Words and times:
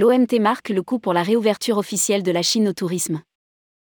L'OMT 0.00 0.40
marque 0.40 0.70
le 0.70 0.82
coup 0.82 0.98
pour 0.98 1.12
la 1.12 1.22
réouverture 1.22 1.76
officielle 1.76 2.22
de 2.22 2.32
la 2.32 2.40
Chine 2.40 2.68
au 2.68 2.72
tourisme. 2.72 3.20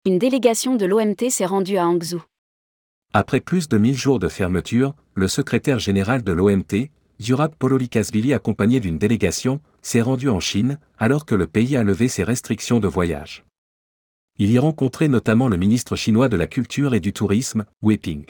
Une 0.04 0.18
délégation 0.18 0.76
de 0.76 0.88
l'OMT 0.88 1.30
s'est 1.30 1.46
rendue 1.46 1.78
à 1.78 1.88
Hangzhou. 1.88 2.24
Après 3.14 3.40
plus 3.40 3.70
de 3.70 3.78
1000 3.78 3.96
jours 3.96 4.18
de 4.18 4.28
fermeture, 4.28 4.96
le 5.14 5.28
secrétaire 5.28 5.78
général 5.78 6.24
de 6.24 6.32
l'OMT, 6.32 6.90
Zurab 7.22 7.54
Pololikasvili 7.54 8.34
accompagné 8.34 8.80
d'une 8.80 8.98
délégation, 8.98 9.62
s'est 9.84 10.02
rendu 10.02 10.28
en 10.28 10.40
Chine, 10.40 10.80
alors 10.98 11.28
que 11.28 11.36
le 11.36 11.46
pays 11.46 11.78
a 11.78 11.84
levé 11.84 12.08
ses 12.08 12.24
restrictions 12.24 12.80
de 12.80 12.88
voyage. 12.88 13.46
Il 14.40 14.50
y 14.50 14.58
rencontrait 14.58 15.08
notamment 15.08 15.50
le 15.50 15.58
ministre 15.58 15.96
chinois 15.96 16.30
de 16.30 16.36
la 16.36 16.48
Culture 16.48 16.96
et 16.96 17.00
du 17.00 17.14
Tourisme, 17.14 17.66
Wei 17.84 18.00
Ping. 18.00 18.26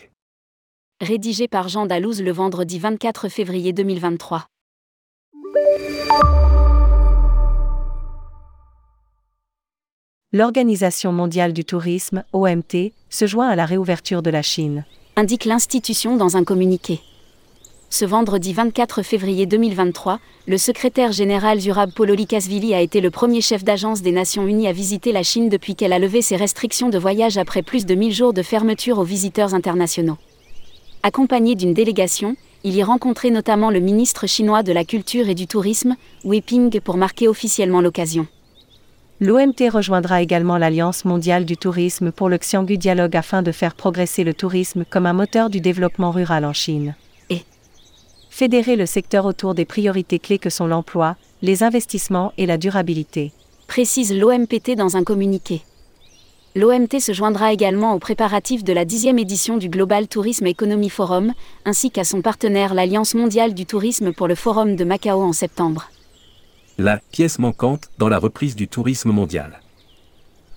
Rédigé 0.99 1.47
par 1.47 1.69
Jean 1.69 1.85
Dalouse 1.85 2.21
le 2.21 2.33
vendredi 2.33 2.79
24 2.79 3.29
février 3.29 3.71
2023. 3.71 4.45
L'Organisation 10.33 11.11
mondiale 11.11 11.51
du 11.51 11.65
tourisme, 11.65 12.23
OMT, 12.31 12.93
se 13.09 13.27
joint 13.27 13.49
à 13.49 13.57
la 13.57 13.65
réouverture 13.65 14.21
de 14.21 14.29
la 14.29 14.41
Chine. 14.41 14.85
Indique 15.17 15.43
l'institution 15.43 16.15
dans 16.15 16.37
un 16.37 16.45
communiqué. 16.45 17.01
Ce 17.89 18.05
vendredi 18.05 18.53
24 18.53 19.03
février 19.03 19.45
2023, 19.45 20.21
le 20.47 20.57
secrétaire 20.57 21.11
général 21.11 21.59
Zurab 21.59 21.91
Pololikasvili 21.93 22.73
a 22.73 22.79
été 22.79 23.01
le 23.01 23.11
premier 23.11 23.41
chef 23.41 23.65
d'agence 23.65 24.03
des 24.03 24.13
Nations 24.13 24.47
Unies 24.47 24.69
à 24.69 24.71
visiter 24.71 25.11
la 25.11 25.23
Chine 25.23 25.49
depuis 25.49 25.75
qu'elle 25.75 25.91
a 25.91 25.99
levé 25.99 26.21
ses 26.21 26.37
restrictions 26.37 26.87
de 26.87 26.97
voyage 26.97 27.37
après 27.37 27.61
plus 27.61 27.85
de 27.85 27.93
1000 27.93 28.13
jours 28.13 28.33
de 28.33 28.41
fermeture 28.41 28.99
aux 28.99 29.03
visiteurs 29.03 29.53
internationaux. 29.53 30.17
Accompagné 31.03 31.55
d'une 31.55 31.73
délégation, 31.73 32.37
il 32.63 32.77
y 32.77 32.83
rencontrait 32.83 33.31
notamment 33.31 33.69
le 33.69 33.81
ministre 33.81 34.27
chinois 34.27 34.63
de 34.63 34.71
la 34.71 34.85
Culture 34.85 35.27
et 35.27 35.35
du 35.35 35.47
Tourisme, 35.47 35.97
Wei 36.23 36.39
Ping, 36.39 36.79
pour 36.79 36.95
marquer 36.95 37.27
officiellement 37.27 37.81
l'occasion. 37.81 38.27
L'OMT 39.23 39.69
rejoindra 39.71 40.23
également 40.23 40.57
l'Alliance 40.57 41.05
mondiale 41.05 41.45
du 41.45 41.55
tourisme 41.55 42.11
pour 42.11 42.27
le 42.27 42.39
Xianggu 42.39 42.79
Dialogue 42.79 43.15
afin 43.15 43.43
de 43.43 43.51
faire 43.51 43.75
progresser 43.75 44.23
le 44.23 44.33
tourisme 44.33 44.83
comme 44.89 45.05
un 45.05 45.13
moteur 45.13 45.51
du 45.51 45.61
développement 45.61 46.09
rural 46.09 46.43
en 46.43 46.53
Chine. 46.53 46.95
Et 47.29 47.43
fédérer 48.31 48.75
le 48.75 48.87
secteur 48.87 49.25
autour 49.25 49.53
des 49.53 49.65
priorités 49.65 50.17
clés 50.17 50.39
que 50.39 50.49
sont 50.49 50.65
l'emploi, 50.65 51.17
les 51.43 51.61
investissements 51.61 52.33
et 52.39 52.47
la 52.47 52.57
durabilité. 52.57 53.31
Précise 53.67 54.11
l'OMPT 54.11 54.75
dans 54.75 54.97
un 54.97 55.03
communiqué. 55.03 55.61
L'OMT 56.55 56.99
se 56.99 57.13
joindra 57.13 57.53
également 57.53 57.93
aux 57.93 57.99
préparatifs 57.99 58.63
de 58.63 58.73
la 58.73 58.85
dixième 58.85 59.19
édition 59.19 59.57
du 59.57 59.69
Global 59.69 60.07
Tourism 60.07 60.47
Economy 60.47 60.89
Forum, 60.89 61.33
ainsi 61.63 61.91
qu'à 61.91 62.05
son 62.05 62.23
partenaire 62.23 62.73
l'Alliance 62.73 63.13
mondiale 63.13 63.53
du 63.53 63.67
tourisme 63.67 64.13
pour 64.13 64.27
le 64.27 64.33
Forum 64.33 64.75
de 64.75 64.83
Macao 64.83 65.21
en 65.21 65.31
septembre 65.31 65.91
la 66.81 66.97
pièce 67.11 67.37
manquante 67.37 67.89
dans 67.99 68.09
la 68.09 68.17
reprise 68.17 68.55
du 68.55 68.67
tourisme 68.67 69.11
mondial. 69.11 69.59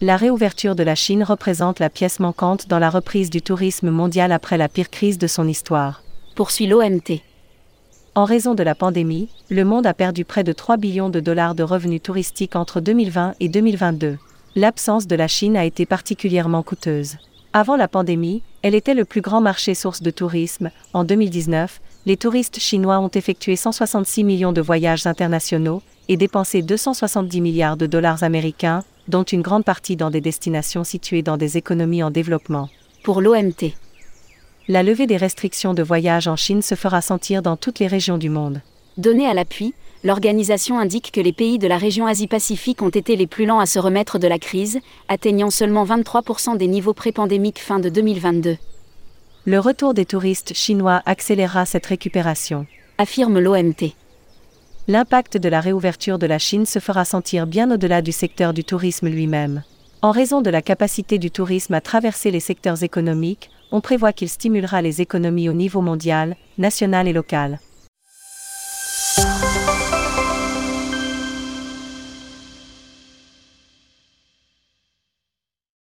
La 0.01 0.17
réouverture 0.17 0.75
de 0.75 0.83
la 0.83 0.95
Chine 0.95 1.23
représente 1.23 1.81
la 1.81 1.91
pièce 1.91 2.19
manquante 2.19 2.67
dans 2.67 2.79
la 2.79 2.89
reprise 2.89 3.29
du 3.29 3.43
tourisme 3.43 3.91
mondial 3.91 4.33
après 4.33 4.57
la 4.57 4.69
pire 4.69 4.89
crise 4.89 5.19
de 5.19 5.27
son 5.27 5.47
histoire. 5.47 6.03
Poursuit 6.35 6.67
l'OMT. 6.67 7.21
En 8.15 8.25
raison 8.25 8.55
de 8.55 8.63
la 8.63 8.75
pandémie, 8.75 9.29
le 9.51 9.65
monde 9.65 9.87
a 9.87 9.93
perdu 9.93 10.25
près 10.25 10.45
de 10.45 10.53
3 10.53 10.79
billions 10.79 11.11
de 11.11 11.21
dollars 11.21 11.55
de 11.55 11.63
revenus 11.63 12.03
touristiques 12.03 12.57
entre 12.57 12.81
2020 12.81 13.35
et 13.41 13.49
2022. 13.49 14.19
L'absence 14.57 15.07
de 15.07 15.17
la 15.17 15.29
Chine 15.29 15.57
a 15.57 15.65
été 15.65 15.85
particulièrement 15.85 16.63
coûteuse. 16.63 17.19
Avant 17.53 17.77
la 17.77 17.87
pandémie, 17.87 18.43
elle 18.63 18.75
était 18.75 18.95
le 18.95 19.05
plus 19.05 19.21
grand 19.21 19.41
marché 19.41 19.75
source 19.75 20.01
de 20.01 20.11
tourisme. 20.11 20.71
En 20.95 21.05
2019, 21.05 21.81
les 22.07 22.17
touristes 22.17 22.59
chinois 22.61 22.99
ont 22.99 23.11
effectué 23.11 23.57
166 23.57 24.25
millions 24.25 24.53
de 24.53 24.61
voyages 24.61 25.07
internationaux, 25.07 25.83
et 26.09 26.17
dépensé 26.17 26.63
270 26.63 27.41
milliards 27.41 27.77
de 27.77 27.87
dollars 27.87 28.23
américains, 28.23 28.83
dont 29.09 29.23
une 29.23 29.43
grande 29.43 29.65
partie 29.65 29.97
dans 29.97 30.11
des 30.11 30.21
destinations 30.21 30.85
situées 30.85 31.23
dans 31.23 31.37
des 31.37 31.57
économies 31.57 32.03
en 32.03 32.11
développement. 32.11 32.69
Pour 33.03 33.21
l'OMT. 33.21 33.73
La 34.69 34.83
levée 34.83 35.07
des 35.07 35.17
restrictions 35.17 35.75
de 35.75 35.83
voyage 35.83 36.27
en 36.27 36.37
Chine 36.37 36.63
se 36.63 36.75
fera 36.75 37.03
sentir 37.03 37.43
dans 37.43 37.57
toutes 37.57 37.79
les 37.79 37.87
régions 37.87 38.17
du 38.17 38.31
monde. 38.31 38.63
Donné 38.97 39.27
à 39.27 39.35
l'appui, 39.35 39.75
l'organisation 40.05 40.79
indique 40.79 41.13
que 41.13 41.21
les 41.21 41.33
pays 41.33 41.59
de 41.59 41.69
la 41.69 41.77
région 41.77 42.07
Asie-Pacifique 42.07 42.81
ont 42.81 42.89
été 42.89 43.17
les 43.17 43.27
plus 43.27 43.45
lents 43.45 43.61
à 43.61 43.67
se 43.67 43.79
remettre 43.79 44.19
de 44.19 44.29
la 44.29 44.39
crise, 44.39 44.79
atteignant 45.09 45.51
seulement 45.51 45.85
23% 45.85 46.57
des 46.57 46.69
niveaux 46.69 46.95
pré-pandémiques 46.95 47.61
fin 47.61 47.79
de 47.79 47.89
2022. 47.89 48.57
Le 49.47 49.59
retour 49.59 49.93
des 49.93 50.07
touristes 50.07 50.55
chinois 50.55 51.03
accélérera 51.05 51.67
cette 51.67 51.87
récupération. 51.87 52.67
Affirme 52.97 53.41
l'OMT 53.41 53.93
l'impact 54.87 55.39
de 55.39 55.49
la 55.49 55.61
réouverture 55.61 56.19
de 56.19 56.27
la 56.27 56.39
Chine 56.39 56.67
se 56.67 56.79
fera 56.79 57.05
sentir 57.05 57.47
bien 57.47 57.71
au-delà 57.71 58.03
du 58.03 58.13
secteur 58.13 58.53
du 58.53 58.65
tourisme 58.65 59.09
lui-même. 59.09 59.63
En 60.03 60.11
raison 60.11 60.43
de 60.43 60.51
la 60.51 60.61
capacité 60.61 61.19
du 61.19 61.31
tourisme 61.31 61.73
à 61.73 61.81
traverser 61.81 62.31
les 62.31 62.41
secteurs 62.41 62.83
économiques, 62.83 63.51
on 63.73 63.81
prévoit 63.81 64.13
qu'il 64.13 64.29
stimulera 64.29 64.83
les 64.83 65.01
économies 65.01 65.49
au 65.49 65.55
niveau 65.55 65.81
mondial, 65.81 66.37
national 66.59 67.09
et 67.09 67.15
local. 67.15 67.59